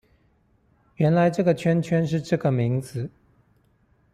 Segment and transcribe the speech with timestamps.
[0.95, 3.11] 原來這個圈圈是這個名字